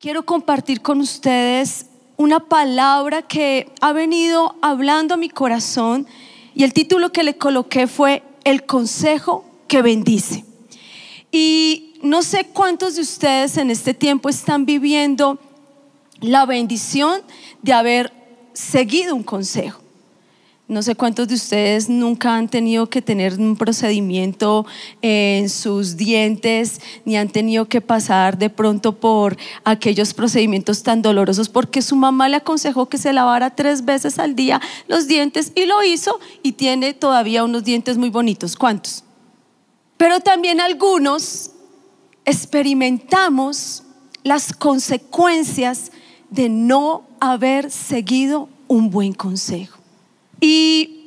[0.00, 1.84] quiero compartir con ustedes
[2.16, 6.06] una palabra que ha venido hablando a mi corazón
[6.54, 10.44] y el título que le coloqué fue El consejo que bendice.
[11.30, 15.38] Y no sé cuántos de ustedes en este tiempo están viviendo
[16.20, 17.20] la bendición
[17.60, 18.12] de haber
[18.54, 19.79] seguido un consejo.
[20.70, 24.64] No sé cuántos de ustedes nunca han tenido que tener un procedimiento
[25.02, 31.48] en sus dientes, ni han tenido que pasar de pronto por aquellos procedimientos tan dolorosos,
[31.48, 35.66] porque su mamá le aconsejó que se lavara tres veces al día los dientes y
[35.66, 38.54] lo hizo y tiene todavía unos dientes muy bonitos.
[38.54, 39.02] ¿Cuántos?
[39.96, 41.50] Pero también algunos
[42.24, 43.82] experimentamos
[44.22, 45.90] las consecuencias
[46.30, 49.79] de no haber seguido un buen consejo.
[50.40, 51.00] Y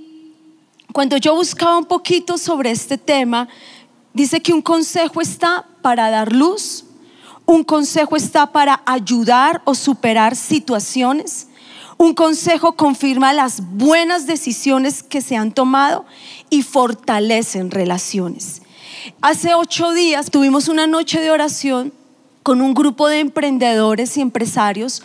[0.93, 3.49] cuando yo buscaba un poquito sobre este tema,
[4.13, 6.85] dice que un consejo está para dar luz,
[7.45, 11.47] un consejo está para ayudar o superar situaciones,
[11.97, 16.05] un consejo confirma las buenas decisiones que se han tomado
[16.49, 18.61] y fortalecen relaciones.
[19.21, 21.93] Hace ocho días tuvimos una noche de oración
[22.43, 25.01] con un grupo de emprendedores y empresarios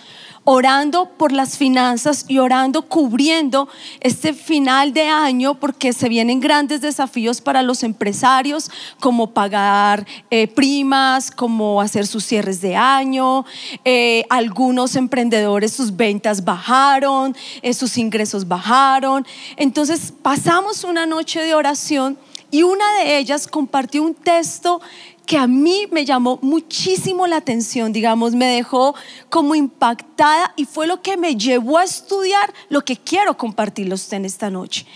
[0.50, 3.68] orando por las finanzas y orando cubriendo
[4.00, 10.48] este final de año porque se vienen grandes desafíos para los empresarios como pagar eh,
[10.48, 13.44] primas, como hacer sus cierres de año.
[13.84, 19.26] Eh, algunos emprendedores sus ventas bajaron, eh, sus ingresos bajaron.
[19.58, 22.16] Entonces pasamos una noche de oración
[22.50, 24.80] y una de ellas compartió un texto
[25.29, 28.95] que a mí me llamó muchísimo la atención, digamos, me dejó
[29.29, 34.17] como impactada y fue lo que me llevó a estudiar lo que quiero compartirlo usted
[34.17, 34.87] en esta noche.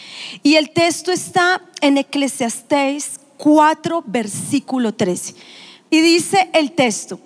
[0.42, 5.34] Y el texto está en Eclesiastés 4, versículo 13.
[5.90, 7.20] Y dice el texto,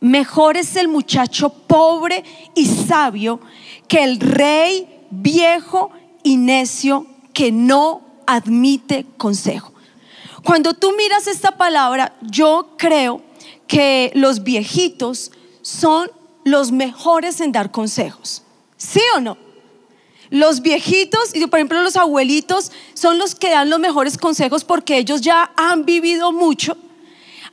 [0.00, 3.40] mejor es el muchacho pobre y sabio
[3.88, 9.69] que el rey viejo y necio que no admite consejo.
[10.44, 13.22] Cuando tú miras esta palabra, yo creo
[13.66, 16.10] que los viejitos son
[16.44, 18.42] los mejores en dar consejos.
[18.76, 19.36] ¿Sí o no?
[20.30, 24.96] Los viejitos, y por ejemplo los abuelitos, son los que dan los mejores consejos porque
[24.96, 26.76] ellos ya han vivido mucho,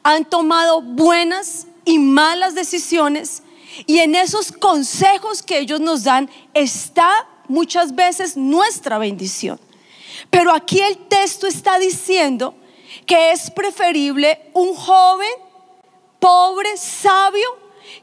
[0.03, 3.43] han tomado buenas y malas decisiones,
[3.85, 9.59] y en esos consejos que ellos nos dan está muchas veces nuestra bendición.
[10.29, 12.55] Pero aquí el texto está diciendo
[13.05, 15.29] que es preferible un joven
[16.19, 17.47] pobre, sabio,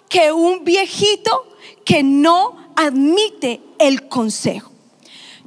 [0.08, 1.46] que un viejito
[1.84, 4.70] que no admite el consejo.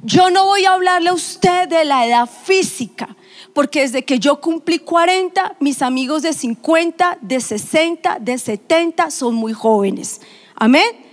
[0.02, 3.16] Yo no voy a hablarle a usted de la edad física,
[3.52, 9.34] porque desde que yo cumplí 40, mis amigos de 50, de 60, de 70 son
[9.34, 10.20] muy jóvenes.
[10.54, 11.07] Amén.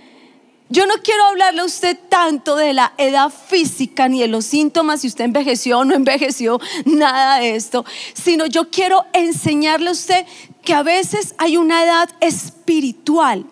[0.68, 5.02] Yo no quiero hablarle a usted tanto de la edad física ni de los síntomas,
[5.02, 7.84] si usted envejeció o no envejeció, nada de esto,
[8.14, 10.26] sino yo quiero enseñarle a usted
[10.62, 13.46] que a veces hay una edad espiritual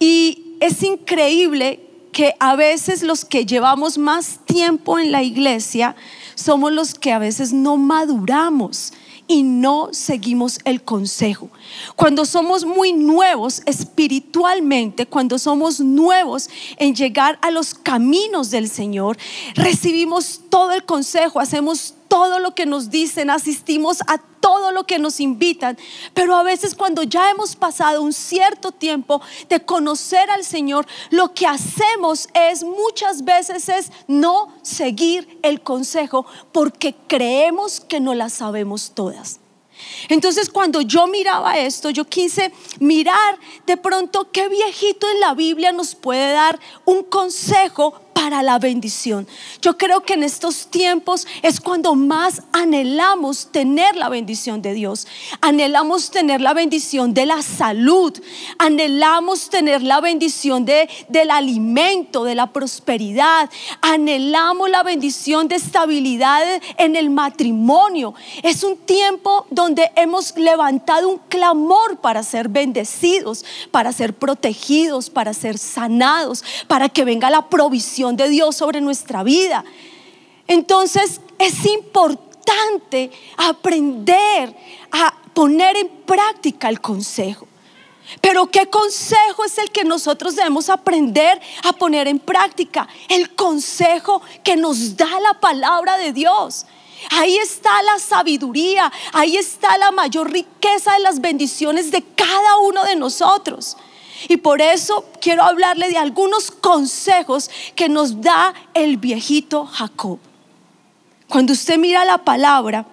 [0.00, 1.80] y es increíble
[2.12, 5.94] que a veces los que llevamos más tiempo en la iglesia
[6.34, 8.92] somos los que a veces no maduramos
[9.28, 11.50] y no seguimos el consejo.
[11.96, 19.16] Cuando somos muy nuevos espiritualmente, cuando somos nuevos en llegar a los caminos del Señor,
[19.54, 24.98] recibimos todo el consejo, hacemos todo lo que nos dicen, asistimos a todo lo que
[24.98, 25.78] nos invitan,
[26.12, 31.34] pero a veces cuando ya hemos pasado un cierto tiempo de conocer al Señor, lo
[31.34, 38.32] que hacemos es muchas veces es no seguir el consejo porque creemos que no las
[38.32, 39.38] sabemos todas.
[40.08, 45.72] Entonces cuando yo miraba esto, yo quise mirar de pronto qué viejito en la Biblia
[45.72, 49.26] nos puede dar un consejo para la bendición.
[49.62, 55.06] Yo creo que en estos tiempos es cuando más anhelamos tener la bendición de Dios.
[55.40, 58.12] Anhelamos tener la bendición de la salud.
[58.58, 63.48] Anhelamos tener la bendición de, del alimento, de la prosperidad.
[63.80, 66.42] Anhelamos la bendición de estabilidad
[66.76, 68.12] en el matrimonio.
[68.42, 75.32] Es un tiempo donde hemos levantado un clamor para ser bendecidos, para ser protegidos, para
[75.32, 79.64] ser sanados, para que venga la provisión de Dios sobre nuestra vida.
[80.46, 84.54] Entonces es importante aprender
[84.90, 87.46] a poner en práctica el consejo.
[88.20, 92.88] Pero ¿qué consejo es el que nosotros debemos aprender a poner en práctica?
[93.08, 96.66] El consejo que nos da la palabra de Dios.
[97.10, 102.84] Ahí está la sabiduría, ahí está la mayor riqueza de las bendiciones de cada uno
[102.84, 103.76] de nosotros.
[104.28, 110.18] Y por eso quiero hablarle de algunos consejos que nos da el viejito Jacob.
[111.28, 112.86] Cuando usted mira la palabra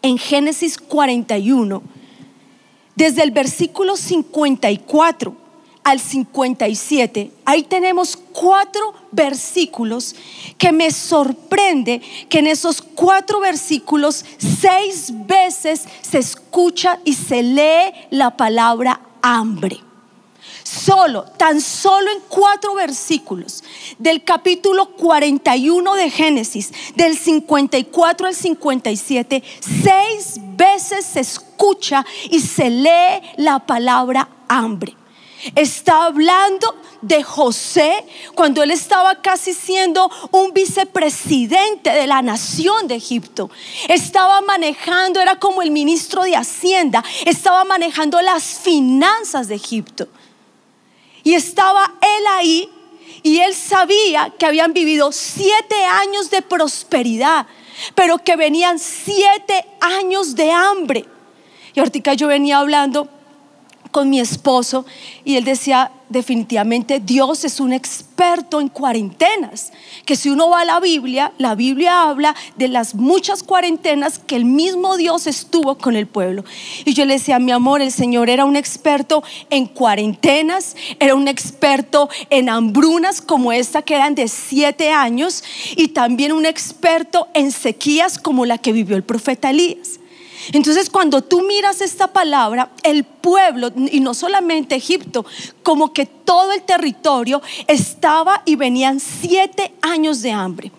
[0.00, 1.82] en Génesis 41,
[2.94, 5.34] desde el versículo 54
[5.84, 10.14] al 57, ahí tenemos cuatro versículos
[10.56, 14.24] que me sorprende que en esos cuatro versículos
[14.60, 19.87] seis veces se escucha y se lee la palabra hambre
[20.68, 23.64] solo, tan solo en cuatro versículos
[23.98, 29.42] del capítulo 41 de Génesis, del 54 al 57,
[29.82, 34.94] seis veces se escucha y se lee la palabra hambre.
[35.54, 38.04] Está hablando de José
[38.34, 43.48] cuando él estaba casi siendo un vicepresidente de la nación de Egipto.
[43.86, 50.08] Estaba manejando, era como el ministro de Hacienda, estaba manejando las finanzas de Egipto.
[51.28, 52.70] Y estaba él ahí
[53.22, 57.46] y él sabía que habían vivido siete años de prosperidad,
[57.94, 61.04] pero que venían siete años de hambre.
[61.74, 63.10] Y ahorita yo venía hablando
[63.90, 64.84] con mi esposo
[65.24, 69.72] y él decía, definitivamente Dios es un experto en cuarentenas,
[70.04, 74.36] que si uno va a la Biblia, la Biblia habla de las muchas cuarentenas que
[74.36, 76.44] el mismo Dios estuvo con el pueblo.
[76.84, 81.28] Y yo le decía, mi amor, el Señor era un experto en cuarentenas, era un
[81.28, 85.44] experto en hambrunas como esta que eran de siete años
[85.76, 89.97] y también un experto en sequías como la que vivió el profeta Elías.
[90.52, 95.24] Entonces cuando tú miras esta palabra, el pueblo, y no solamente Egipto,
[95.62, 100.72] como que todo el territorio estaba y venían siete años de hambre.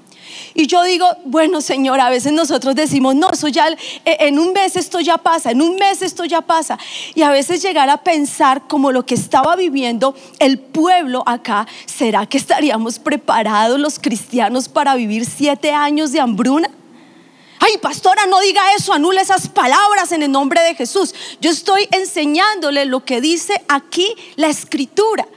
[0.53, 4.53] Y yo digo, bueno, Señor, a veces nosotros decimos, no, eso ya, eh, en un
[4.53, 6.77] mes esto ya pasa, en un mes esto ya pasa.
[7.15, 12.25] Y a veces llegar a pensar como lo que estaba viviendo el pueblo acá, ¿será
[12.25, 16.69] que estaríamos preparados los cristianos para vivir siete años de hambruna?
[17.59, 21.13] Ay, pastora, no diga eso, anula esas palabras en el nombre de Jesús.
[21.41, 25.27] Yo estoy enseñándole lo que dice aquí la escritura.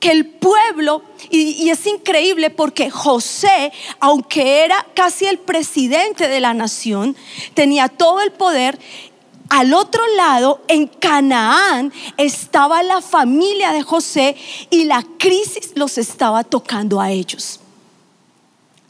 [0.00, 6.38] Que el pueblo, y, y es increíble porque José, aunque era casi el presidente de
[6.38, 7.16] la nación,
[7.54, 8.78] tenía todo el poder
[9.48, 14.36] al otro lado, en Canaán, estaba la familia de José
[14.70, 17.60] y la crisis los estaba tocando a ellos.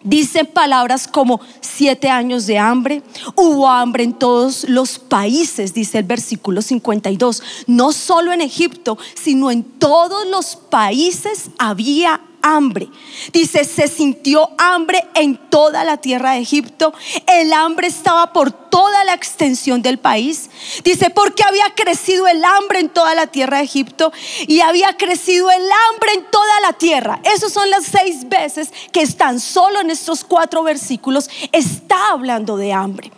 [0.05, 3.03] Dice palabras como siete años de hambre.
[3.35, 7.43] Hubo hambre en todos los países, dice el versículo 52.
[7.67, 12.89] No solo en Egipto, sino en todos los países había hambre.
[13.33, 16.93] Dice, se sintió hambre en toda la tierra de Egipto.
[17.27, 20.51] El hambre estaba por toda la extensión del país.
[20.85, 24.13] Dice, porque había crecido el hambre en toda la tierra de Egipto
[24.47, 27.21] y había crecido el hambre en toda la tierra.
[27.25, 31.29] Esas son las seis veces que están solo en estos cuatro versículos.
[31.53, 33.13] Está hablando de hambre.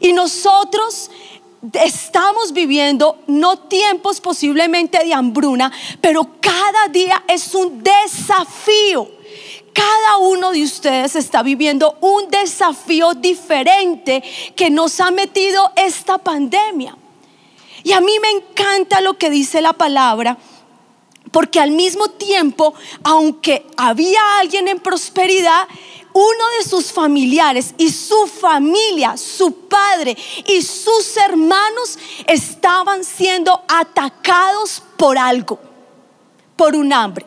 [0.00, 1.10] Y nosotros
[1.72, 9.08] estamos viviendo no tiempos posiblemente de hambruna, pero cada día es un desafío.
[9.72, 14.22] Cada uno de ustedes está viviendo un desafío diferente
[14.54, 16.96] que nos ha metido esta pandemia.
[17.82, 20.38] Y a mí me encanta lo que dice la palabra,
[21.36, 22.72] porque al mismo tiempo,
[23.04, 25.68] aunque había alguien en prosperidad,
[26.14, 30.16] uno de sus familiares y su familia, su padre
[30.46, 35.60] y sus hermanos estaban siendo atacados por algo,
[36.56, 37.26] por un hambre.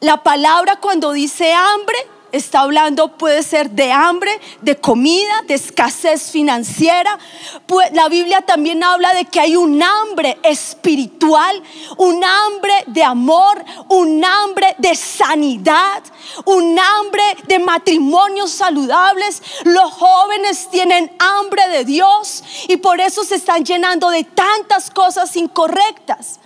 [0.00, 1.98] La palabra cuando dice hambre
[2.36, 4.30] está hablando puede ser de hambre,
[4.62, 7.18] de comida, de escasez financiera.
[7.66, 11.62] Pues la Biblia también habla de que hay un hambre espiritual,
[11.96, 16.02] un hambre de amor, un hambre de sanidad,
[16.44, 19.42] un hambre de matrimonios saludables.
[19.64, 25.36] Los jóvenes tienen hambre de Dios y por eso se están llenando de tantas cosas
[25.36, 26.40] incorrectas.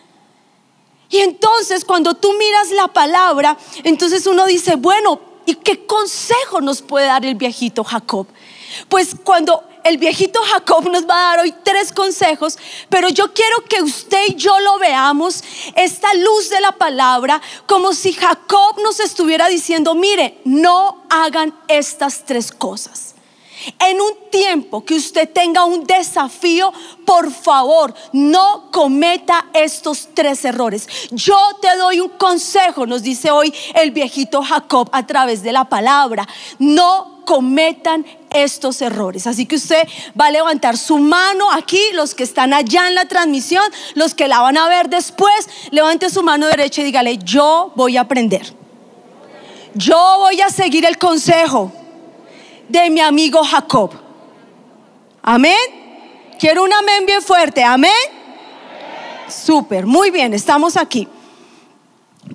[1.10, 6.80] Y entonces cuando tú miras la palabra, entonces uno dice, bueno, ¿Y qué consejo nos
[6.80, 8.28] puede dar el viejito Jacob?
[8.88, 12.56] Pues cuando el viejito Jacob nos va a dar hoy tres consejos,
[12.88, 15.42] pero yo quiero que usted y yo lo veamos,
[15.74, 22.24] esta luz de la palabra, como si Jacob nos estuviera diciendo, mire, no hagan estas
[22.24, 23.16] tres cosas.
[23.78, 26.72] En un tiempo que usted tenga un desafío,
[27.04, 30.88] por favor, no cometa estos tres errores.
[31.10, 35.64] Yo te doy un consejo, nos dice hoy el viejito Jacob a través de la
[35.64, 36.26] palabra.
[36.58, 39.26] No cometan estos errores.
[39.26, 39.86] Así que usted
[40.20, 43.64] va a levantar su mano aquí, los que están allá en la transmisión,
[43.94, 47.96] los que la van a ver después, levante su mano derecha y dígale, yo voy
[47.96, 48.54] a aprender.
[49.74, 51.72] Yo voy a seguir el consejo
[52.70, 53.90] de mi amigo Jacob.
[55.22, 55.56] Amén.
[56.38, 57.62] Quiero un amén bien fuerte.
[57.62, 57.90] Amén.
[59.28, 61.06] Súper, muy bien, estamos aquí.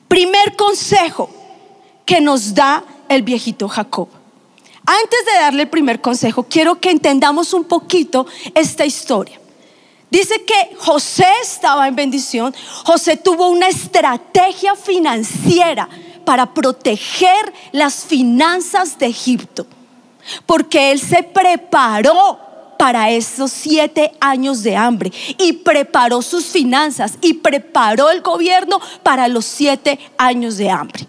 [0.07, 1.29] Primer consejo
[2.05, 4.07] que nos da el viejito Jacob.
[4.85, 9.39] Antes de darle el primer consejo, quiero que entendamos un poquito esta historia.
[10.11, 15.89] Dice que José estaba en bendición, José tuvo una estrategia financiera
[16.23, 19.65] para proteger las finanzas de Egipto
[20.45, 22.39] porque Él se preparó
[22.77, 29.27] para esos siete años de hambre y preparó sus finanzas y preparó el gobierno para
[29.27, 31.07] los siete años de hambre.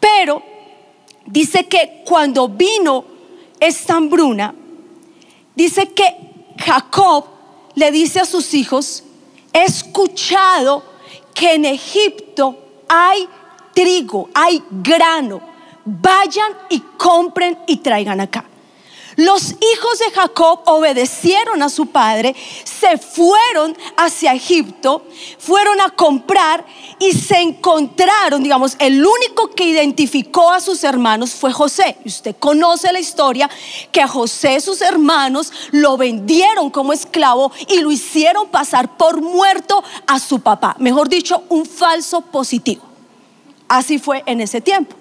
[0.00, 0.42] Pero
[1.26, 3.04] dice que cuando vino
[3.60, 4.54] esta hambruna,
[5.54, 6.14] dice que
[6.58, 7.26] Jacob
[7.74, 9.04] le dice a sus hijos,
[9.52, 10.82] he escuchado
[11.34, 12.58] que en Egipto
[12.88, 13.28] hay
[13.74, 15.53] trigo, hay grano
[15.84, 18.44] vayan y compren y traigan acá.
[19.16, 25.06] Los hijos de Jacob obedecieron a su padre, se fueron hacia Egipto,
[25.38, 26.64] fueron a comprar
[26.98, 31.96] y se encontraron, digamos, el único que identificó a sus hermanos fue José.
[32.04, 33.48] Usted conoce la historia
[33.92, 39.84] que a José sus hermanos lo vendieron como esclavo y lo hicieron pasar por muerto
[40.08, 40.74] a su papá.
[40.80, 42.82] Mejor dicho, un falso positivo.
[43.68, 44.96] Así fue en ese tiempo.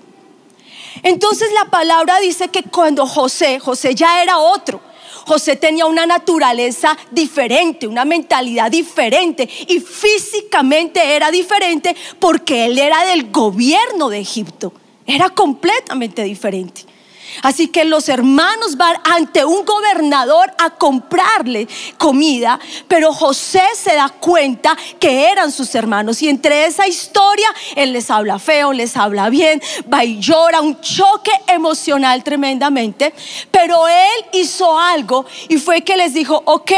[1.02, 4.80] Entonces la palabra dice que cuando José, José ya era otro,
[5.26, 13.06] José tenía una naturaleza diferente, una mentalidad diferente y físicamente era diferente porque él era
[13.06, 14.74] del gobierno de Egipto.
[15.06, 16.86] Era completamente diferente.
[17.42, 24.10] Así que los hermanos van ante un gobernador a comprarle comida, pero José se da
[24.10, 29.30] cuenta que eran sus hermanos y entre esa historia él les habla feo, les habla
[29.30, 29.62] bien,
[29.92, 33.13] va y llora, un choque emocional tremendamente,
[33.52, 36.72] pero él hizo algo y fue que les dijo, ok,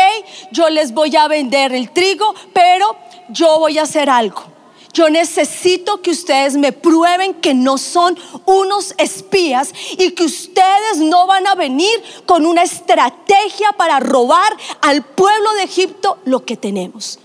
[0.51, 2.95] yo les voy a vender el trigo, pero
[3.29, 4.54] yo voy a hacer algo
[4.95, 11.27] yo necesito que ustedes me prueben que no son unos espías y que ustedes no
[11.27, 17.19] van a venir con una estrategia para robar al pueblo de Egipto lo que tenemos.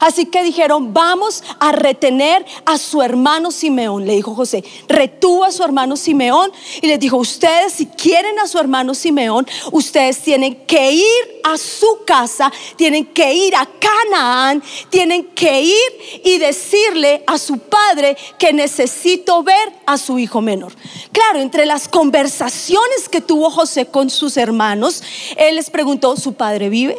[0.00, 4.64] Así que dijeron, vamos a retener a su hermano Simeón, le dijo José.
[4.88, 6.50] Retuvo a su hermano Simeón
[6.82, 11.58] y les dijo, ustedes si quieren a su hermano Simeón, ustedes tienen que ir a
[11.58, 18.16] su casa, tienen que ir a Canaán, tienen que ir y decirle a su padre
[18.38, 20.72] que necesito ver a su hijo menor.
[21.12, 25.02] Claro, entre las conversaciones que tuvo José con sus hermanos,
[25.36, 26.96] él les preguntó, ¿su padre vive?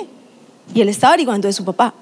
[0.74, 1.94] Y él estaba averiguando de su papá.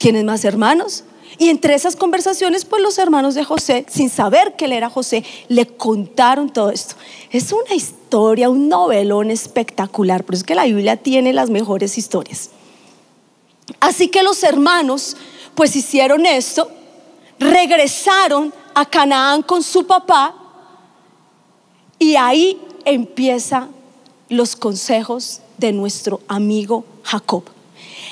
[0.00, 1.04] ¿Tienes más hermanos?
[1.36, 5.24] Y entre esas conversaciones, pues los hermanos de José, sin saber que él era José,
[5.48, 6.94] le contaron todo esto.
[7.30, 12.48] Es una historia, un novelón espectacular, pero es que la Biblia tiene las mejores historias.
[13.78, 15.18] Así que los hermanos,
[15.54, 16.70] pues hicieron esto,
[17.38, 20.34] regresaron a Canaán con su papá
[21.98, 23.68] y ahí empiezan
[24.30, 27.44] los consejos de nuestro amigo Jacob.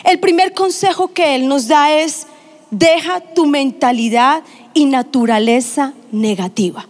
[0.05, 2.27] El primer consejo que Él nos da es,
[2.71, 4.43] deja tu mentalidad
[4.75, 6.87] y naturaleza negativa.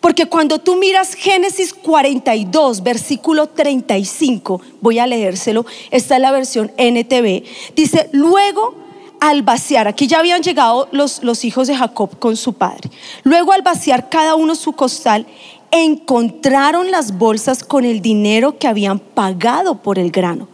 [0.00, 6.72] Porque cuando tú miras Génesis 42, versículo 35, voy a leérselo, esta es la versión
[6.76, 7.42] NTV,
[7.74, 8.74] dice, luego
[9.20, 12.90] al vaciar, aquí ya habían llegado los, los hijos de Jacob con su padre,
[13.24, 15.26] luego al vaciar cada uno su costal,
[15.70, 20.51] encontraron las bolsas con el dinero que habían pagado por el grano.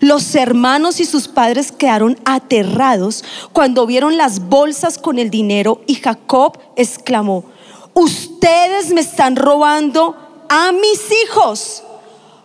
[0.00, 5.94] Los hermanos y sus padres quedaron aterrados cuando vieron las bolsas con el dinero y
[5.96, 7.44] Jacob exclamó,
[7.94, 10.16] ustedes me están robando
[10.48, 11.82] a mis hijos.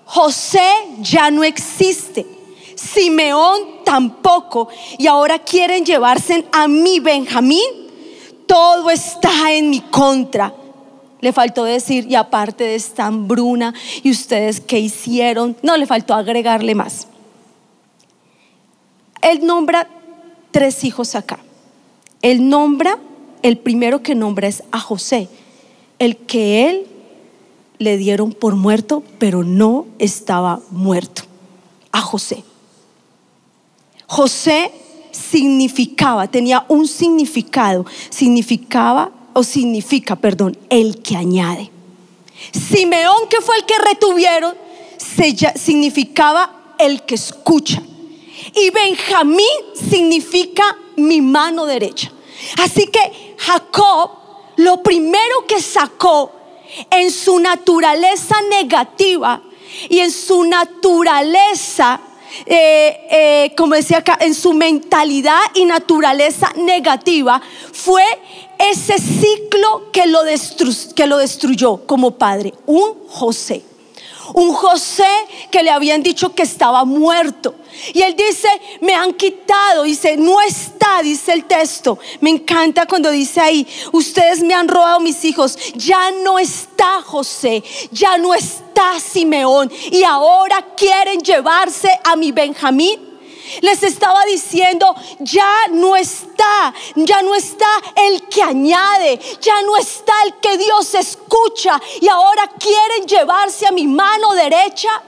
[0.06, 0.68] José
[1.02, 2.26] ya no existe.
[2.76, 4.70] Simeón tampoco.
[4.98, 7.62] Y ahora quieren llevarse a mi Benjamín.
[8.48, 10.54] Todo está en mi contra.
[11.22, 15.56] Le faltó decir, y aparte de esta hambruna, ¿y ustedes qué hicieron?
[15.62, 17.08] No, le faltó agregarle más.
[19.22, 19.88] Él nombra
[20.52, 21.40] tres hijos acá.
[22.22, 22.98] Él nombra,
[23.42, 25.28] el primero que nombra es a José,
[26.00, 26.88] el que él
[27.78, 31.24] le dieron por muerto, pero no estaba muerto.
[31.92, 32.44] A José.
[34.08, 34.72] José
[35.12, 41.72] significaba, tenía un significado, significaba o significa, perdón, el que añade.
[42.52, 44.56] Simeón, que fue el que retuvieron,
[45.56, 47.82] significaba el que escucha.
[48.56, 52.12] Y Benjamín significa mi mano derecha.
[52.58, 54.22] Así que Jacob
[54.58, 56.32] lo primero que sacó
[56.90, 59.42] en su naturaleza negativa
[59.90, 62.00] y en su naturaleza,
[62.46, 67.42] eh, eh, como decía acá, en su mentalidad y naturaleza negativa,
[67.74, 68.04] fue
[68.60, 70.20] ese ciclo que lo,
[70.96, 73.64] que lo destruyó como padre, un José.
[74.34, 75.08] Un José
[75.50, 77.56] que le habían dicho que estaba muerto.
[77.94, 78.48] Y él dice,
[78.82, 81.98] me han quitado, dice, no está, dice el texto.
[82.20, 87.64] Me encanta cuando dice ahí, ustedes me han robado mis hijos, ya no está José,
[87.92, 89.72] ya no está Simeón.
[89.92, 93.11] Y ahora quieren llevarse a mi Benjamín.
[93.62, 100.14] Les estaba diciendo, ya no está, ya no está el que añade, ya no está
[100.26, 105.04] el que Dios escucha y ahora quieren llevarse a mi mano derecha.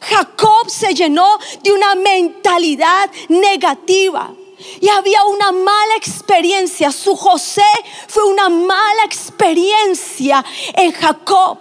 [0.00, 4.32] Jacob se llenó de una mentalidad negativa.
[4.80, 6.90] Y había una mala experiencia.
[6.90, 7.62] Su José
[8.08, 11.58] fue una mala experiencia en Jacob.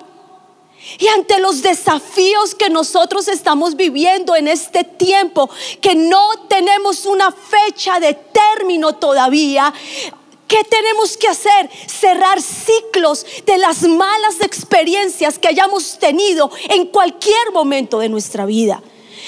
[1.00, 5.50] Y ante los desafíos que nosotros estamos viviendo en este tiempo,
[5.82, 9.74] que no tenemos una fecha de término todavía,
[10.46, 11.68] ¿Qué tenemos que hacer?
[11.88, 18.84] Cerrar ciclos de las malas experiencias que hayamos tenido en cualquier momento de nuestra vida.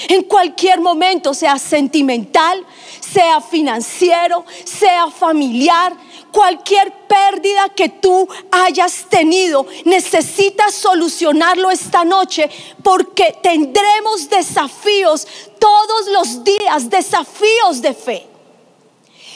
[0.08, 2.64] En cualquier momento, sea sentimental,
[3.00, 5.96] sea financiero, sea familiar,
[6.36, 12.50] cualquier pérdida que tú hayas tenido, necesitas solucionarlo esta noche
[12.82, 15.26] porque tendremos desafíos
[15.58, 18.35] todos los días, desafíos de fe.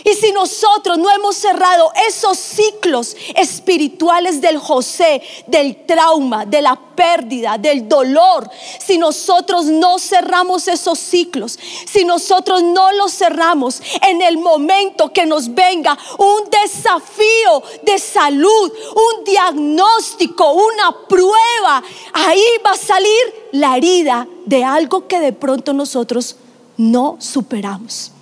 [0.05, 6.77] Y si nosotros no hemos cerrado esos ciclos espirituales del José, del trauma, de la
[6.77, 14.23] pérdida, del dolor, si nosotros no cerramos esos ciclos, si nosotros no los cerramos en
[14.23, 22.73] el momento que nos venga un desafío de salud, un diagnóstico, una prueba, ahí va
[22.73, 26.37] a salir la herida de algo que de pronto nosotros
[26.77, 28.13] no superamos.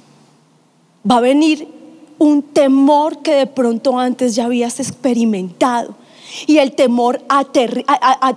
[1.08, 1.77] Va a venir
[2.18, 5.94] un temor que de pronto antes ya habías experimentado.
[6.46, 7.22] Y el temor,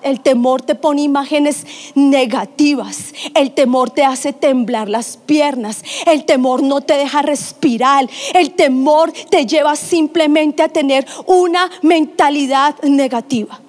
[0.03, 3.13] el temor te pone imágenes negativas.
[3.35, 5.83] El temor te hace temblar las piernas.
[6.05, 8.09] El temor no te deja respirar.
[8.33, 13.59] El temor te lleva simplemente a tener una mentalidad negativa.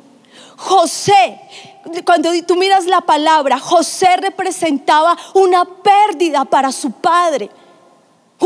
[0.57, 1.41] José,
[2.05, 7.51] cuando tú miras la palabra, José representaba una pérdida para su padre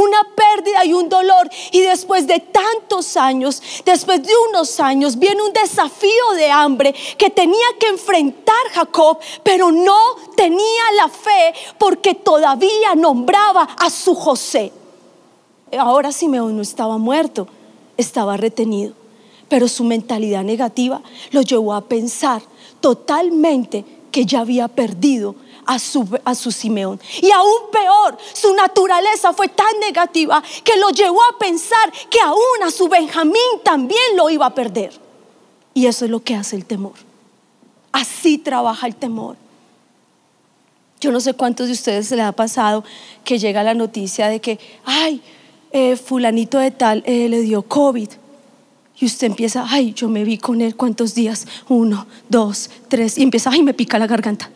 [0.00, 1.48] una pérdida y un dolor.
[1.72, 7.30] Y después de tantos años, después de unos años, viene un desafío de hambre que
[7.30, 9.98] tenía que enfrentar Jacob, pero no
[10.36, 14.72] tenía la fe porque todavía nombraba a su José.
[15.78, 17.48] Ahora Simeón no estaba muerto,
[17.96, 18.94] estaba retenido,
[19.48, 22.42] pero su mentalidad negativa lo llevó a pensar
[22.80, 25.34] totalmente que ya había perdido
[25.66, 27.00] a su, a su Simeón.
[27.20, 32.62] Y aún peor, su naturaleza fue tan negativa que lo llevó a pensar que aún
[32.64, 34.98] a su Benjamín también lo iba a perder.
[35.74, 36.94] Y eso es lo que hace el temor.
[37.92, 39.36] Así trabaja el temor.
[41.00, 42.84] Yo no sé cuántos de ustedes se les ha pasado
[43.24, 45.20] que llega la noticia de que, ay,
[45.72, 48.08] eh, fulanito de tal eh, le dio COVID.
[48.98, 53.22] Y usted empieza, ay, yo me vi con él cuántos días, uno, dos, tres, y
[53.22, 54.50] empieza, ay, me pica la garganta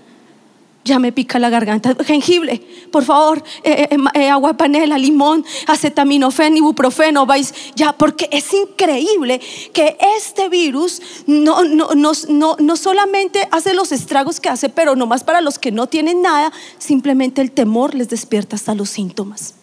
[0.84, 1.94] ya me pica la garganta.
[2.04, 8.52] Jengibre, por favor, eh, eh, eh, agua panela, limón, acetaminofén, ibuprofeno, vais ya, porque es
[8.52, 9.40] increíble
[9.72, 12.12] que este virus no, no, no,
[12.58, 16.52] no, solamente hace los estragos que hace, pero nomás para los que no tienen nada,
[16.78, 19.54] simplemente el temor les despierta hasta los síntomas.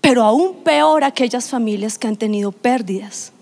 [0.00, 3.32] Pero aún peor aquellas familias que han tenido pérdidas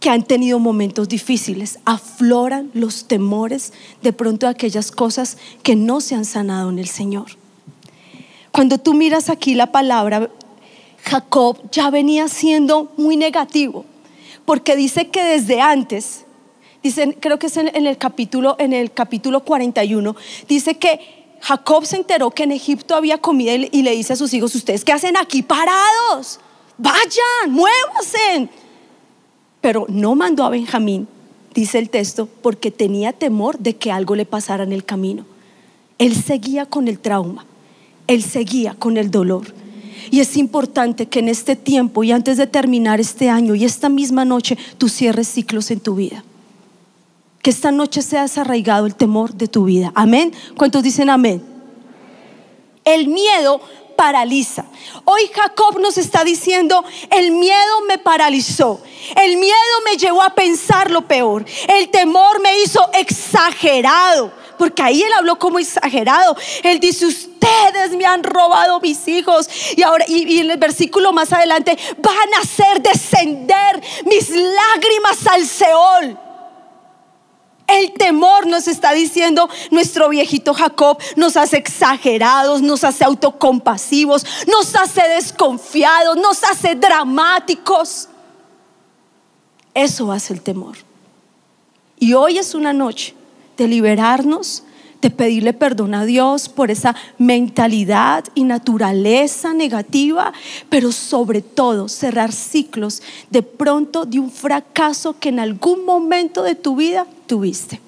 [0.00, 6.00] que han tenido momentos difíciles, afloran los temores de pronto de aquellas cosas que no
[6.00, 7.26] se han sanado en el Señor.
[8.52, 10.30] Cuando tú miras aquí la palabra,
[11.04, 13.84] Jacob ya venía siendo muy negativo,
[14.44, 16.24] porque dice que desde antes,
[16.82, 20.16] dice, creo que es en, el capítulo en el capítulo 41,
[20.48, 21.00] dice que
[21.40, 24.84] Jacob se enteró que en Egipto había comida y le dice a sus hijos, "¿Ustedes
[24.84, 26.40] qué hacen aquí parados?
[26.78, 28.48] Vayan, muévanse."
[29.60, 31.08] Pero no mandó a Benjamín
[31.54, 35.24] dice el texto, porque tenía temor de que algo le pasara en el camino.
[35.98, 37.44] Él seguía con el trauma,
[38.06, 39.54] él seguía con el dolor.
[40.10, 43.88] Y es importante que en este tiempo y antes de terminar este año y esta
[43.88, 46.24] misma noche tú cierres ciclos en tu vida.
[47.42, 49.92] Que esta noche sea desarraigado el temor de tu vida.
[49.94, 50.32] Amén.
[50.56, 51.42] ¿Cuántos dicen amén?
[52.84, 53.60] El miedo
[53.98, 54.64] paraliza.
[55.04, 58.80] Hoy Jacob nos está diciendo, el miedo me paralizó,
[59.16, 59.56] el miedo
[59.90, 65.36] me llevó a pensar lo peor, el temor me hizo exagerado, porque ahí él habló
[65.36, 66.36] como exagerado.
[66.62, 69.48] Él dice, ustedes me han robado mis hijos.
[69.76, 75.44] Y ahora, y, en el versículo más adelante, van a hacer descender mis lágrimas al
[75.44, 76.27] Seol.
[77.68, 84.74] El temor nos está diciendo nuestro viejito Jacob, nos hace exagerados, nos hace autocompasivos, nos
[84.74, 88.08] hace desconfiados, nos hace dramáticos.
[89.74, 90.78] Eso hace el temor.
[91.98, 93.14] Y hoy es una noche
[93.58, 94.62] de liberarnos,
[95.00, 100.32] de pedirle perdón a Dios por esa mentalidad y naturaleza negativa,
[100.68, 106.54] pero sobre todo cerrar ciclos de pronto de un fracaso que en algún momento de
[106.54, 107.80] tu vida tuviste.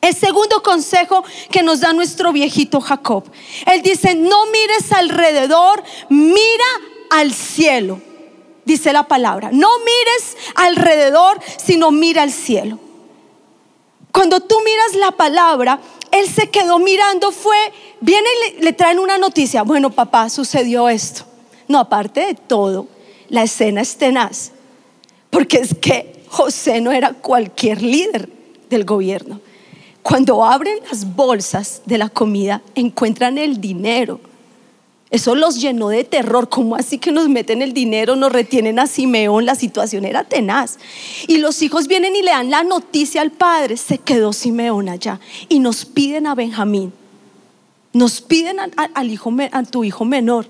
[0.00, 3.24] El segundo consejo que nos da nuestro viejito Jacob,
[3.66, 6.38] él dice, no mires alrededor, mira
[7.10, 8.00] al cielo,
[8.64, 12.78] dice la palabra, no mires alrededor, sino mira al cielo.
[14.18, 15.78] Cuando tú miras la palabra,
[16.10, 17.56] él se quedó mirando, fue,
[18.00, 18.26] viene
[18.58, 21.22] y le, traen una noticia, bueno papá, sucedió esto.
[21.68, 22.88] No, aparte de todo,
[23.28, 24.50] la escena es tenaz,
[25.30, 28.28] porque es que José no era cualquier líder
[28.68, 29.40] del gobierno.
[30.02, 34.18] Cuando abren las bolsas de la comida, encuentran el dinero
[35.10, 36.48] eso los llenó de terror.
[36.48, 39.46] ¿Cómo así que nos meten el dinero, nos retienen a Simeón?
[39.46, 40.78] La situación era tenaz.
[41.26, 43.78] Y los hijos vienen y le dan la noticia al padre.
[43.78, 45.18] Se quedó Simeón allá.
[45.48, 46.92] Y nos piden a Benjamín.
[47.94, 50.46] Nos piden al hijo, a tu hijo menor.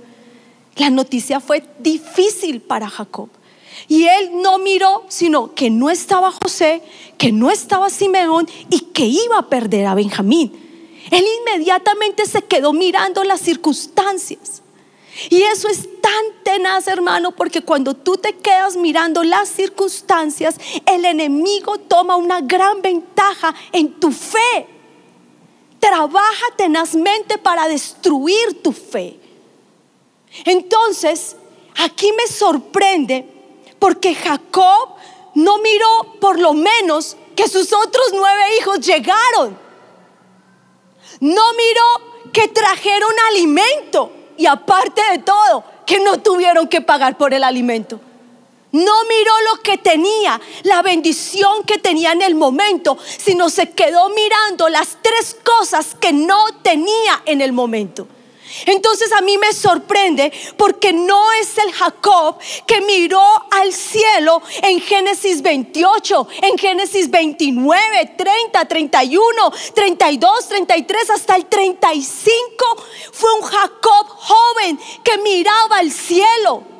[0.76, 3.28] La noticia fue difícil para Jacob.
[3.86, 6.82] Y él no miró, sino que no estaba José,
[7.16, 10.67] que no estaba Simeón y que iba a perder a Benjamín.
[11.10, 14.62] Él inmediatamente se quedó mirando las circunstancias.
[15.30, 21.04] Y eso es tan tenaz, hermano, porque cuando tú te quedas mirando las circunstancias, el
[21.04, 24.66] enemigo toma una gran ventaja en tu fe.
[25.80, 29.18] Trabaja tenazmente para destruir tu fe.
[30.44, 31.36] Entonces,
[31.76, 33.26] aquí me sorprende
[33.78, 34.90] porque Jacob
[35.34, 39.67] no miró por lo menos que sus otros nueve hijos llegaron.
[41.20, 47.34] No miró que trajeron alimento y aparte de todo, que no tuvieron que pagar por
[47.34, 48.00] el alimento.
[48.70, 54.10] No miró lo que tenía, la bendición que tenía en el momento, sino se quedó
[54.10, 58.06] mirando las tres cosas que no tenía en el momento.
[58.66, 64.80] Entonces a mí me sorprende porque no es el Jacob que miró al cielo en
[64.80, 72.48] Génesis 28, en Génesis 29, 30, 31, 32, 33 hasta el 35.
[73.12, 76.77] Fue un Jacob joven que miraba al cielo.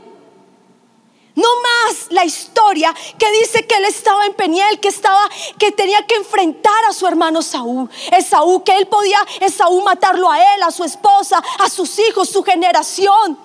[1.39, 6.05] No más la historia que dice que él estaba en Peniel, que estaba, que tenía
[6.05, 7.89] que enfrentar a su hermano Saúl.
[8.11, 12.43] Esaú, que él podía, Esaú matarlo a él, a su esposa, a sus hijos, su
[12.43, 13.39] generación.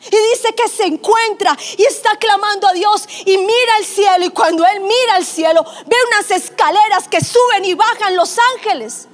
[0.00, 4.24] Y dice que se encuentra y está clamando a Dios y mira al cielo.
[4.24, 9.06] Y cuando él mira al cielo, ve unas escaleras que suben y bajan los ángeles.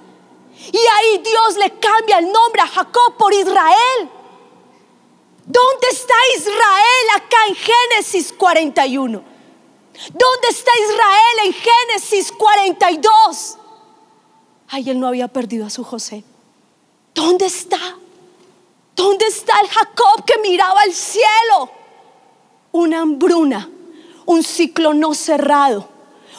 [0.73, 4.11] Y ahí Dios le cambia el nombre a Jacob por Israel.
[5.53, 9.25] ¿Dónde está Israel acá en Génesis 41?
[10.13, 13.59] ¿Dónde está Israel en Génesis 42?
[14.69, 16.23] Ay, él no había perdido a su José.
[17.15, 17.81] ¿Dónde está?
[18.95, 21.71] ¿Dónde está el Jacob que miraba al cielo?
[22.71, 23.69] Una hambruna,
[24.27, 25.89] un ciclo no cerrado,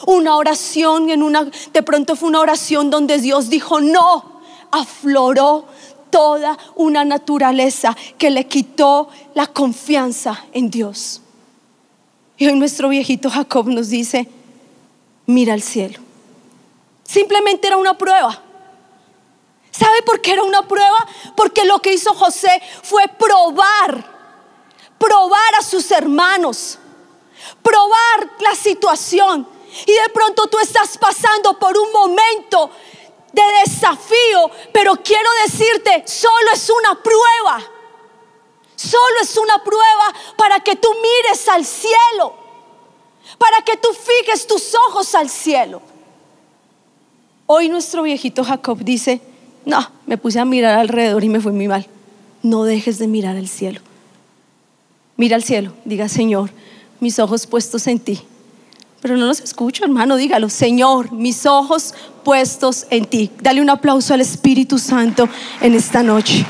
[0.06, 5.66] una oración en una, de pronto fue una oración donde Dios dijo no, afloró
[6.12, 11.22] toda una naturaleza que le quitó la confianza en Dios.
[12.36, 14.28] Y hoy nuestro viejito Jacob nos dice,
[15.26, 15.98] mira al cielo.
[17.02, 18.40] Simplemente era una prueba.
[19.72, 21.08] ¿Sabe por qué era una prueba?
[21.34, 24.04] Porque lo que hizo José fue probar,
[24.98, 26.78] probar a sus hermanos,
[27.62, 29.48] probar la situación.
[29.86, 32.70] Y de pronto tú estás pasando por un momento
[33.32, 37.70] de desafío, pero quiero decirte, solo es una prueba.
[38.76, 42.34] Solo es una prueba para que tú mires al cielo,
[43.38, 45.80] para que tú fijes tus ojos al cielo.
[47.46, 49.20] Hoy nuestro viejito Jacob dice,
[49.64, 51.86] no, me puse a mirar alrededor y me fue muy mal.
[52.42, 53.80] No dejes de mirar al cielo.
[55.16, 56.50] Mira al cielo, diga Señor,
[56.98, 58.22] mis ojos puestos en ti.
[59.02, 63.32] Pero no los escucho, hermano, dígalo, Señor, mis ojos puestos en ti.
[63.40, 65.28] Dale un aplauso al Espíritu Santo
[65.60, 66.46] en esta noche.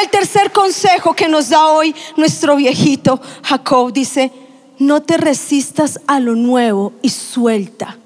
[0.00, 4.32] El tercer consejo que nos da hoy nuestro viejito Jacob dice,
[4.78, 7.98] no te resistas a lo nuevo y suelta.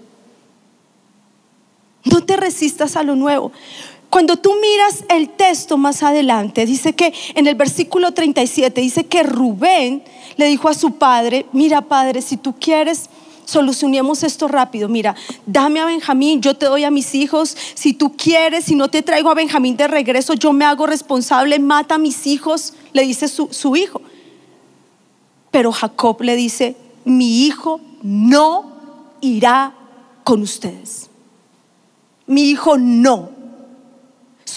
[2.02, 3.52] No te resistas a lo nuevo.
[4.10, 9.22] Cuando tú miras el texto más adelante, dice que en el versículo 37 dice que
[9.22, 10.02] Rubén
[10.38, 13.10] le dijo a su padre, mira padre, si tú quieres,
[13.44, 14.88] solucionemos esto rápido.
[14.88, 17.56] Mira, dame a Benjamín, yo te doy a mis hijos.
[17.74, 21.58] Si tú quieres, si no te traigo a Benjamín de regreso, yo me hago responsable,
[21.58, 24.00] mata a mis hijos, le dice su, su hijo.
[25.50, 28.70] Pero Jacob le dice, mi hijo no
[29.20, 29.74] irá
[30.22, 31.10] con ustedes.
[32.26, 33.37] Mi hijo no.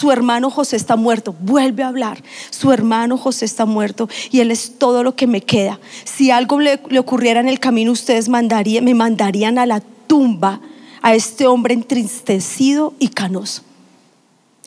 [0.01, 1.35] Su hermano José está muerto.
[1.41, 2.23] Vuelve a hablar.
[2.49, 5.79] Su hermano José está muerto y él es todo lo que me queda.
[6.05, 10.59] Si algo le, ocurriera en el camino, ustedes me mandarían a la tumba
[11.03, 13.61] a este hombre entristecido y canoso.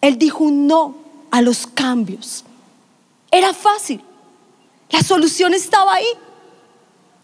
[0.00, 0.94] Él dijo un no
[1.32, 2.44] a los cambios.
[3.32, 4.02] Era fácil.
[4.90, 6.06] La solución estaba ahí.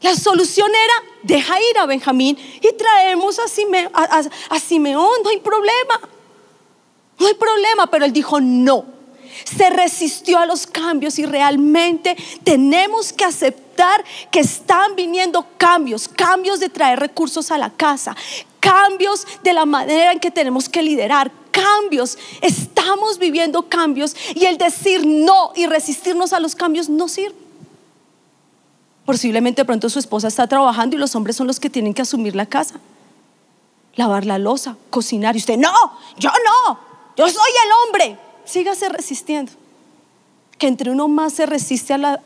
[0.01, 6.19] La solución era, deja ir a Benjamín y traemos a, Simeón, no hay problema.
[7.20, 8.87] No hay problema, pero él dijo no.
[9.44, 16.61] Se resistió a los cambios y realmente tenemos que aceptar que están viniendo cambios, cambios
[16.61, 18.16] de traer recursos a la casa,
[18.59, 22.18] cambios de la manera en que tenemos que liderar, cambios.
[22.40, 27.37] Estamos viviendo cambios y el decir no y resistirnos a los cambios no sirve.
[29.04, 32.35] Posiblemente pronto su esposa está trabajando y los hombres son los que tienen que asumir
[32.35, 32.76] la casa.
[33.96, 35.35] Lavar la losa, cocinar.
[35.35, 35.72] Y usted, no,
[36.16, 38.18] yo no, yo soy el hombre.
[38.44, 39.53] Sígase resistiendo.
[40.59, 42.20] Que entre uno más se resiste al,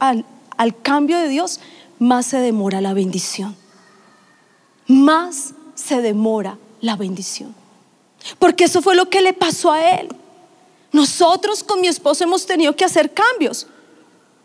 [0.57, 1.61] al cambio de Dios,
[1.99, 3.57] más se demora la bendición.
[4.87, 7.55] Más se demora la bendición.
[8.38, 10.09] Porque eso fue lo que le pasó a él.
[10.92, 13.66] Nosotros con mi esposo hemos tenido que hacer cambios.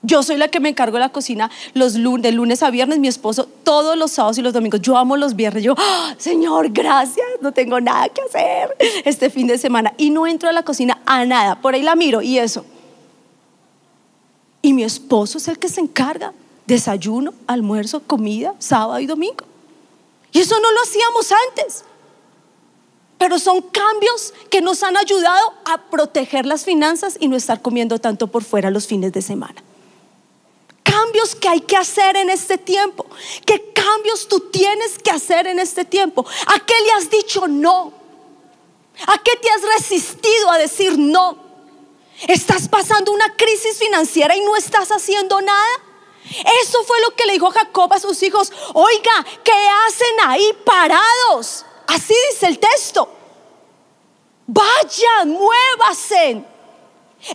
[0.01, 2.99] Yo soy la que me encargo de la cocina los lunes, de lunes a viernes,
[2.99, 4.81] mi esposo todos los sábados y los domingos.
[4.81, 5.63] Yo amo los viernes.
[5.63, 9.93] Yo, ¡Ah, Señor, gracias, no tengo nada que hacer este fin de semana.
[9.97, 11.59] Y no entro a la cocina a nada.
[11.59, 12.65] Por ahí la miro y eso.
[14.61, 16.33] Y mi esposo es el que se encarga.
[16.65, 19.43] Desayuno, almuerzo, comida, sábado y domingo.
[20.31, 21.83] Y eso no lo hacíamos antes.
[23.17, 27.99] Pero son cambios que nos han ayudado a proteger las finanzas y no estar comiendo
[27.99, 29.61] tanto por fuera los fines de semana
[30.99, 33.05] cambios que hay que hacer en este tiempo?
[33.45, 36.25] ¿Qué cambios tú tienes que hacer en este tiempo?
[36.47, 37.93] ¿A qué le has dicho no?
[39.07, 41.37] ¿A qué te has resistido a decir no?
[42.27, 45.69] ¿Estás pasando una crisis financiera y no estás haciendo nada?
[46.61, 48.51] Eso fue lo que le dijo Jacob a sus hijos.
[48.73, 49.53] Oiga, ¿qué
[49.87, 51.65] hacen ahí parados?
[51.87, 53.09] Así dice el texto.
[54.47, 56.58] Vayan, muévasen.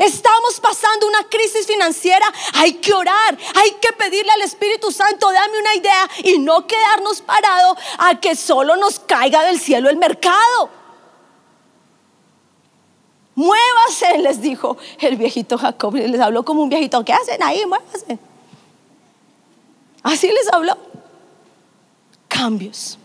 [0.00, 5.58] Estamos pasando una crisis financiera, hay que orar, hay que pedirle al Espíritu Santo, dame
[5.58, 10.70] una idea y no quedarnos parados a que solo nos caiga del cielo el mercado.
[13.34, 17.66] Muévase, les dijo el viejito Jacob, les habló como un viejito, ¿qué hacen ahí?
[17.66, 18.18] Muévase.
[20.02, 20.78] Así les habló.
[22.28, 22.98] Cambios,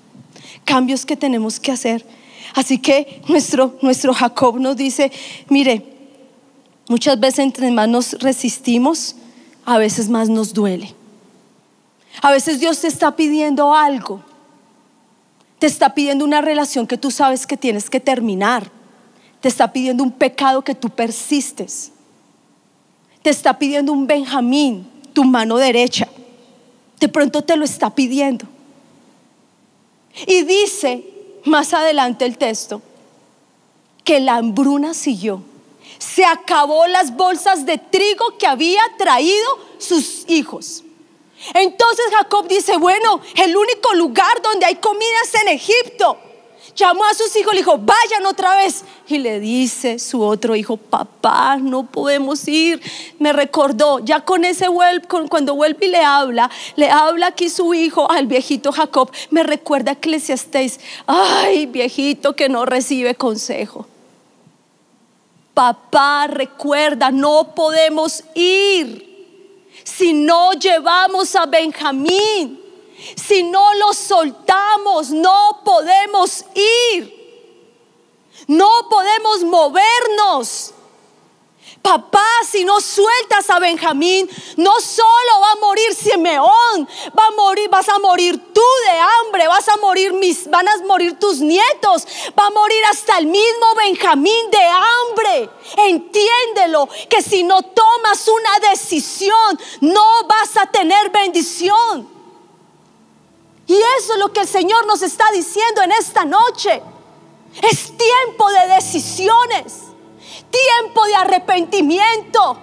[0.64, 2.06] cambios que tenemos que hacer.
[2.56, 5.12] Así que nuestro, nuestro Jacob nos dice,
[5.50, 5.99] mire,
[6.90, 9.16] Muchas veces entre más nos resistimos,
[9.64, 10.96] a veces más nos duele.
[12.20, 14.24] A veces Dios te está pidiendo algo.
[15.60, 18.72] Te está pidiendo una relación que tú sabes que tienes que terminar.
[19.40, 21.92] Te está pidiendo un pecado que tú persistes.
[23.22, 26.08] Te está pidiendo un Benjamín, tu mano derecha.
[27.00, 28.48] De pronto te lo está pidiendo.
[30.26, 31.06] Y dice
[31.46, 32.82] más adelante el texto
[34.04, 35.44] que la hambruna siguió
[36.00, 40.84] se acabó las bolsas de trigo que había traído sus hijos.
[41.54, 46.18] Entonces Jacob dice, bueno, el único lugar donde hay comida es en Egipto.
[46.76, 48.86] Llamó a sus hijos, le dijo, vayan otra vez.
[49.08, 52.82] Y le dice su otro hijo, papá, no podemos ir.
[53.18, 54.68] Me recordó, ya con ese
[55.30, 59.96] cuando vuelve y le habla, le habla aquí su hijo al viejito Jacob, me recuerda
[59.96, 63.86] que le Eclesiastés, ay, viejito que no recibe consejo.
[65.54, 69.08] Papá, recuerda, no podemos ir.
[69.84, 72.60] si no llevamos a Benjamín,
[73.16, 77.20] si no lo soltamos, no podemos ir.
[78.48, 80.74] No podemos movernos.
[81.82, 86.88] Papá, si no sueltas a Benjamín, no solo va a morir Simeón,
[87.18, 90.78] va a morir, vas a morir tú de hambre, vas a morir mis, van a
[90.86, 92.06] morir tus nietos,
[92.38, 95.50] va a morir hasta el mismo Benjamín de hambre.
[95.78, 102.10] Entiéndelo, que si no tomas una decisión, no vas a tener bendición.
[103.68, 106.82] Y eso es lo que el Señor nos está diciendo en esta noche.
[107.62, 109.89] Es tiempo de decisiones
[110.50, 112.58] tiempo de arrepentimiento.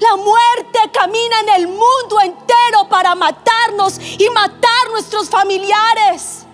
[0.00, 6.46] La muerte camina en el mundo entero para matarnos y matar nuestros familiares.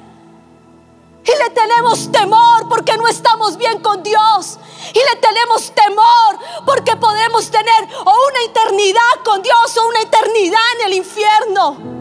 [1.24, 4.58] Y le tenemos temor porque no estamos bien con Dios.
[4.92, 10.60] Y le tenemos temor porque podemos tener o una eternidad con Dios o una eternidad
[10.80, 11.99] en el infierno.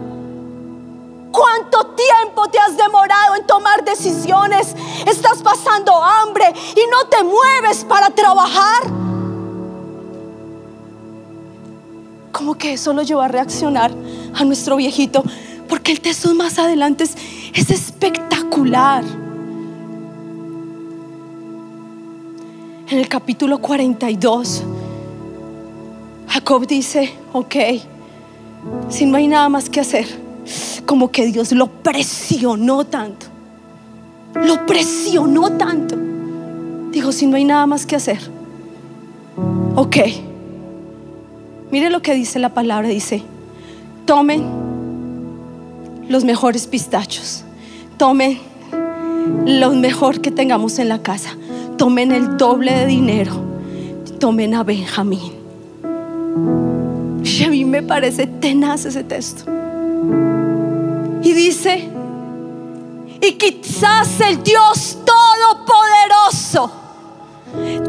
[1.31, 4.75] ¿Cuánto tiempo te has demorado en tomar decisiones?
[5.05, 8.83] Estás pasando hambre y no te mueves para trabajar.
[12.31, 13.91] Como que eso lo lleva a reaccionar
[14.33, 15.23] a nuestro viejito,
[15.67, 17.15] porque el texto más adelante es,
[17.53, 19.03] es espectacular.
[22.87, 24.63] En el capítulo 42,
[26.27, 27.55] Jacob dice, ok,
[28.89, 30.28] si no hay nada más que hacer,
[30.85, 33.27] como que Dios lo presionó tanto.
[34.35, 35.95] Lo presionó tanto.
[36.91, 38.19] Dijo, si no hay nada más que hacer.
[39.75, 39.97] Ok.
[41.71, 42.87] Mire lo que dice la palabra.
[42.87, 43.23] Dice,
[44.05, 44.43] tomen
[46.07, 47.43] los mejores pistachos.
[47.97, 48.39] Tomen
[49.45, 51.35] lo mejor que tengamos en la casa.
[51.77, 53.33] Tomen el doble de dinero.
[54.19, 55.33] Tomen a Benjamín.
[57.45, 59.43] A mí me parece tenaz ese texto.
[61.21, 61.89] Y dice,
[63.21, 66.71] y quizás el Dios Todopoderoso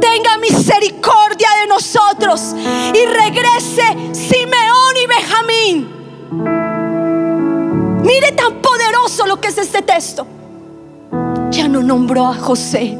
[0.00, 5.88] tenga misericordia de nosotros y regrese Simeón y Benjamín.
[8.02, 10.26] Mire tan poderoso lo que es este texto.
[11.50, 12.96] Ya no nombró a José,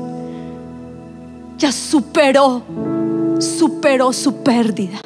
[1.56, 2.62] ya superó,
[3.38, 5.00] superó su pérdida.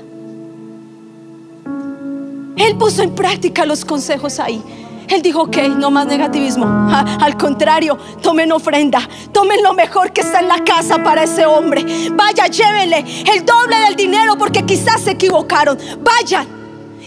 [2.56, 4.62] Él puso en práctica los consejos ahí.
[5.08, 6.66] Él dijo, ok, no más negativismo.
[6.66, 9.00] al contrario, tomen ofrenda,
[9.32, 11.84] tomen lo mejor que está en la casa para ese hombre.
[12.12, 15.78] Vaya, llévenle el doble del dinero porque quizás se equivocaron.
[16.00, 16.46] Vayan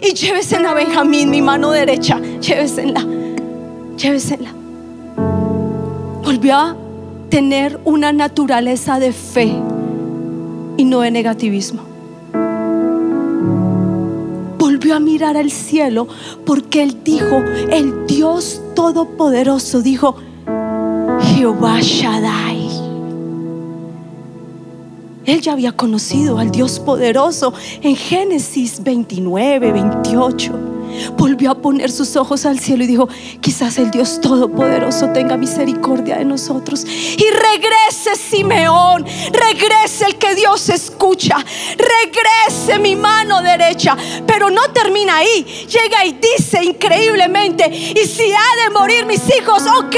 [0.02, 2.20] y llévesen a Benjamín, mi mano derecha.
[2.20, 3.06] Llévesenla,
[3.98, 4.52] llévesenla.
[6.24, 6.76] Volvió a
[7.30, 9.54] tener una naturaleza de fe
[10.78, 11.97] y no de negativismo
[14.78, 16.08] volvió a mirar al cielo
[16.46, 20.18] porque él dijo, el Dios Todopoderoso dijo,
[21.20, 22.70] Jehová Shaddai.
[25.26, 30.77] Él ya había conocido al Dios poderoso en Génesis 29, 28
[31.18, 33.08] volvió a poner sus ojos al cielo y dijo,
[33.42, 36.86] quizás el Dios Todopoderoso tenga misericordia de nosotros.
[36.86, 41.38] Y regrese Simeón, regrese el que Dios escucha,
[41.78, 43.96] regrese mi mano derecha.
[44.26, 49.64] Pero no termina ahí, llega y dice increíblemente, y si ha de morir mis hijos,
[49.64, 49.96] ok,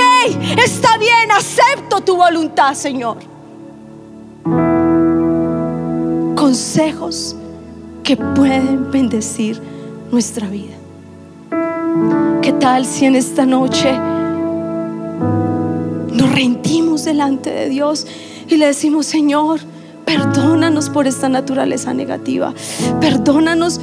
[0.63, 3.17] está bien, acepto tu voluntad, Señor.
[6.35, 7.35] Consejos
[8.03, 9.61] que pueden bendecir
[10.11, 10.78] nuestra vida.
[12.41, 13.91] ¿Qué tal si en esta noche
[16.11, 18.07] nos rendimos delante de Dios
[18.47, 19.59] y le decimos, Señor,
[20.05, 22.53] perdónanos por esta naturaleza negativa,
[22.99, 23.79] perdónanos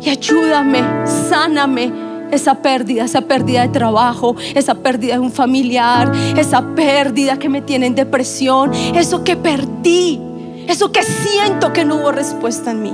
[0.00, 0.82] y ayúdame,
[1.28, 1.92] sáname
[2.30, 7.62] esa pérdida, esa pérdida de trabajo, esa pérdida de un familiar, esa pérdida que me
[7.62, 10.20] tiene en depresión, eso que perdí,
[10.66, 12.92] eso que siento que no hubo respuesta en mí.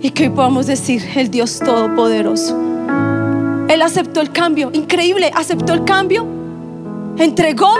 [0.00, 2.77] Y que hoy podamos decir, el Dios Todopoderoso
[3.68, 6.26] él aceptó el cambio, increíble, aceptó el cambio,
[7.18, 7.74] entregó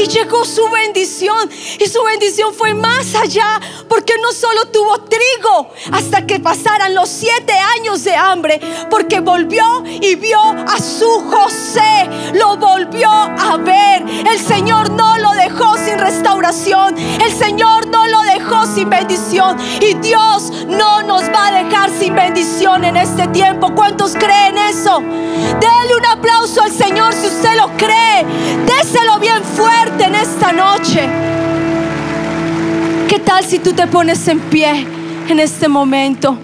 [0.00, 1.50] y llegó su bendición.
[1.78, 7.08] Y su bendición fue más allá, porque no solo tuvo trigo hasta que pasaran los
[7.08, 14.02] siete años de hambre, porque volvió y vio a su José, lo volvió a ver.
[14.26, 19.58] El Señor no lo dejó sin restauración, el Señor no lo dejó sin bendición.
[19.80, 23.74] Y Dios no nos va a dejar sin bendición en este tiempo.
[23.74, 25.00] ¿Cuántos creen eso?
[25.00, 28.24] Dele un aplauso al Señor si usted lo cree.
[28.66, 31.08] Déselo bien fuerte en esta noche.
[33.08, 34.86] ¿Qué tal si tú te pones en pie
[35.28, 36.36] en este momento?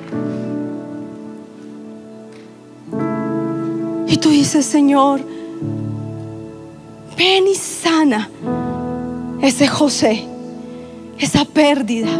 [4.08, 5.20] Y tú dices, Señor,
[7.16, 8.28] ven y sana
[9.42, 10.24] ese José,
[11.18, 12.10] esa pérdida,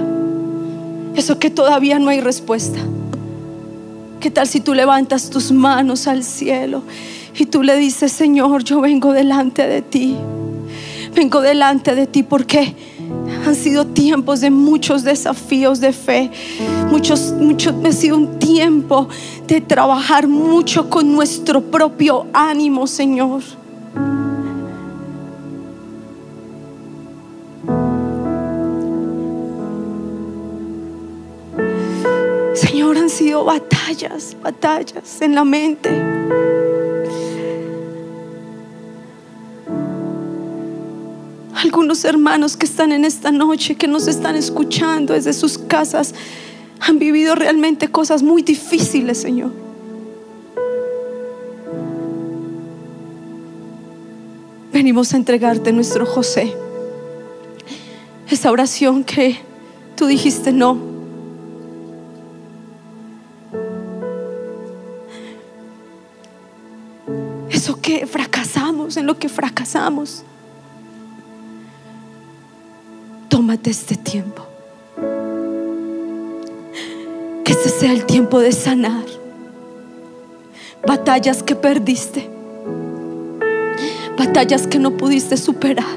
[1.15, 2.79] eso que todavía no hay respuesta.
[4.21, 6.83] ¿Qué tal si tú levantas tus manos al cielo
[7.37, 10.17] y tú le dices, Señor, yo vengo delante de ti?
[11.17, 12.75] Vengo delante de ti porque
[13.47, 16.31] han sido tiempos de muchos desafíos de fe.
[16.91, 19.09] Muchos, muchos, ha sido un tiempo
[19.47, 23.43] de trabajar mucho con nuestro propio ánimo, Señor.
[32.53, 36.56] Señor, han sido batallas, batallas en la mente.
[41.67, 46.15] Algunos hermanos que están en esta noche, que nos están escuchando desde sus casas,
[46.79, 49.51] han vivido realmente cosas muy difíciles, Señor.
[54.73, 56.55] Venimos a entregarte nuestro José.
[58.31, 59.39] Esa oración que
[59.97, 60.79] tú dijiste no.
[67.51, 70.25] Eso que fracasamos, en lo que fracasamos.
[73.47, 74.45] Tómate este tiempo.
[77.45, 79.05] Que este sea el tiempo de sanar
[80.85, 82.29] batallas que perdiste,
[84.19, 85.97] batallas que no pudiste superar.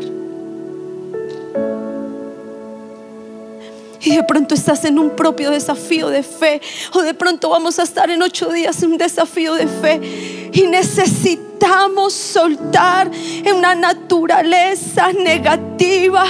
[4.01, 6.61] Y de pronto estás en un propio desafío de fe.
[6.93, 10.51] O de pronto vamos a estar en ocho días en un desafío de fe.
[10.53, 13.09] Y necesitamos soltar
[13.43, 16.25] en una naturaleza negativa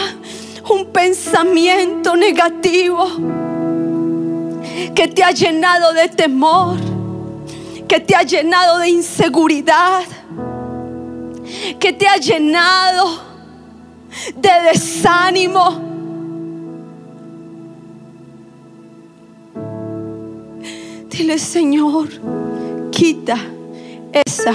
[0.70, 3.06] un pensamiento negativo
[4.96, 6.78] que te ha llenado de temor,
[7.88, 10.04] que te ha llenado de inseguridad,
[11.80, 13.22] que te ha llenado
[14.36, 15.90] de desánimo.
[21.10, 22.10] Dile, Señor,
[22.92, 23.38] quita
[24.14, 24.54] esa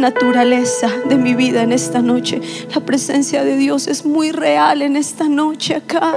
[0.00, 2.40] naturaleza de mi vida en esta noche.
[2.74, 6.14] La presencia de Dios es muy real en esta noche acá.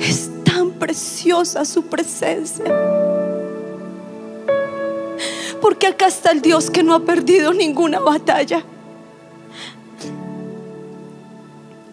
[0.00, 2.64] Es tan preciosa su presencia.
[5.60, 8.62] Porque acá está el Dios que no ha perdido ninguna batalla.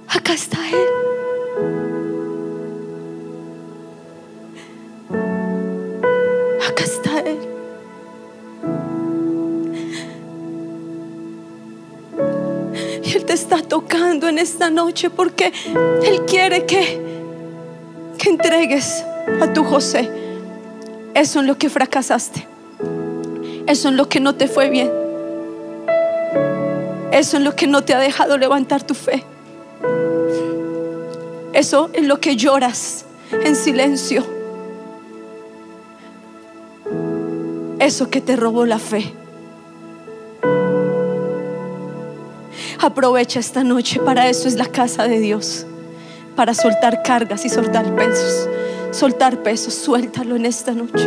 [0.08, 1.17] Acá está Él.
[14.26, 15.54] En esta noche porque
[16.04, 17.00] Él quiere que,
[18.18, 19.04] que entregues
[19.42, 20.10] a tu José
[21.18, 22.48] eso en lo que fracasaste,
[23.66, 24.92] eso en lo que no te fue bien,
[27.12, 29.24] eso en lo que no te ha dejado levantar tu fe,
[31.54, 34.24] eso en lo que lloras en silencio,
[37.80, 39.12] eso que te robó la fe.
[42.88, 45.66] Aprovecha esta noche, para eso es la casa de Dios,
[46.38, 48.48] para soltar cargas y soltar pesos.
[48.92, 51.06] Soltar pesos, suéltalo en esta noche,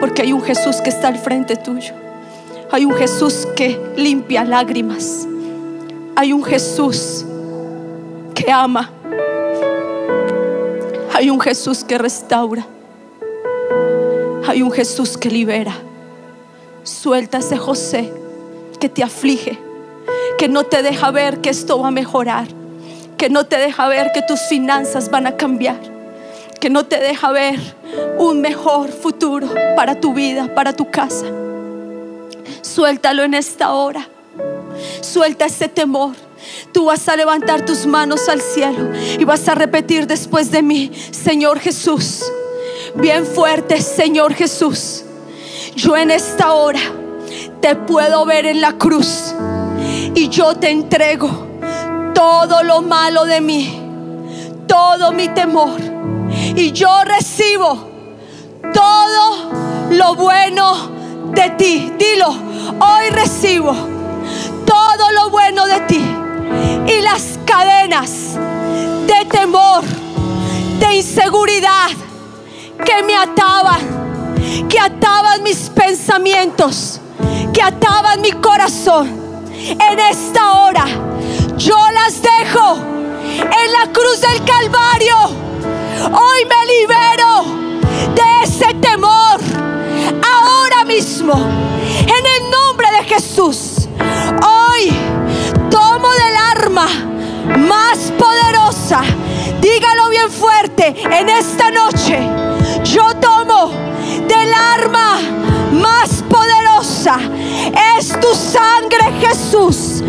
[0.00, 1.94] porque hay un Jesús que está al frente tuyo.
[2.72, 5.28] Hay un Jesús que limpia lágrimas.
[6.16, 7.24] Hay un Jesús
[8.34, 8.90] que ama.
[11.12, 12.66] Hay un Jesús que restaura.
[14.48, 15.76] Hay un Jesús que libera.
[16.82, 18.12] Suelta ese José
[18.80, 19.60] que te aflige
[20.38, 22.46] que no te deja ver que esto va a mejorar,
[23.16, 25.80] que no te deja ver que tus finanzas van a cambiar,
[26.60, 27.58] que no te deja ver
[28.18, 31.26] un mejor futuro para tu vida, para tu casa.
[32.62, 34.08] Suéltalo en esta hora.
[35.00, 36.14] Suelta ese temor.
[36.72, 40.90] Tú vas a levantar tus manos al cielo y vas a repetir después de mí,
[41.10, 42.24] Señor Jesús,
[42.96, 45.04] bien fuerte, Señor Jesús.
[45.76, 46.80] Yo en esta hora
[47.60, 49.34] te puedo ver en la cruz
[50.14, 51.28] y yo te entrego
[52.14, 53.80] todo lo malo de mí,
[54.66, 55.80] todo mi temor.
[56.56, 57.88] Y yo recibo
[58.72, 60.74] todo lo bueno
[61.32, 61.92] de ti.
[61.98, 63.72] Dilo, hoy recibo
[64.64, 66.04] todo lo bueno de ti.
[66.86, 68.36] Y las cadenas
[69.06, 69.82] de temor,
[70.78, 71.90] de inseguridad
[72.84, 77.00] que me ataban, que ataban mis pensamientos,
[77.52, 79.23] que ataban mi corazón
[79.54, 80.86] en esta hora.
[81.56, 82.76] Yo las dejo
[83.28, 85.16] en la cruz del Calvario.
[86.12, 87.44] Hoy me libero
[88.14, 89.64] de ese temor
[90.84, 91.34] mismo.
[91.34, 93.88] En el nombre de Jesús.
[94.46, 94.92] Hoy
[95.70, 96.86] tomo del arma
[97.58, 99.02] más poderosa.
[99.60, 102.18] Dígalo bien fuerte en esta noche.
[102.84, 103.70] Yo tomo
[104.28, 105.03] del arma
[108.04, 110.02] Es tu sangre Jesús.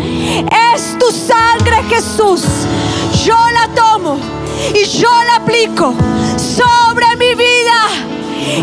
[0.74, 2.42] Es tu sangre Jesús.
[3.24, 4.18] Yo la tomo
[4.74, 5.94] y yo la aplico
[6.36, 7.88] sobre mi vida.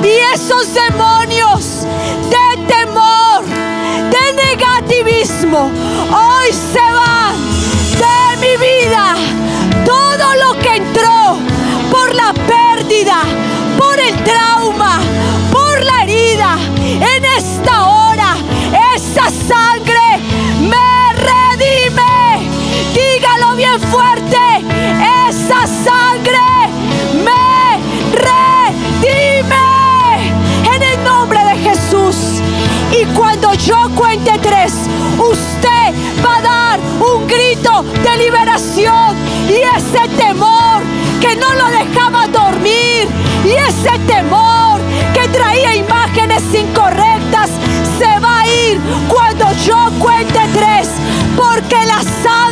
[0.03, 1.81] Y esos demonios
[2.29, 3.43] de temor,
[4.11, 5.71] de negativismo,
[6.11, 6.92] hoy se
[34.03, 34.73] cuente tres,
[35.17, 35.93] usted
[36.25, 39.15] va a dar un grito de liberación.
[39.47, 40.83] Y ese temor
[41.21, 43.07] que no lo dejaba dormir.
[43.45, 44.81] Y ese temor
[45.13, 47.49] que traía imágenes incorrectas
[47.97, 50.89] se va a ir cuando yo cuente tres.
[51.37, 52.42] Porque la sangre